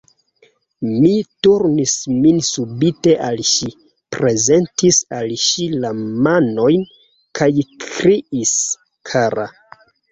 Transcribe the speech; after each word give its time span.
Mi 0.85 1.11
turnis 1.47 1.93
min 2.23 2.39
subite 2.47 3.13
al 3.27 3.43
ŝi, 3.51 3.71
prezentis 4.17 5.03
al 5.21 5.37
ŝi 5.45 5.71
la 5.85 5.95
manojn, 6.03 6.91
kaj 7.43 7.53
kriis: 7.87 8.59
"Kara!" 9.13 9.49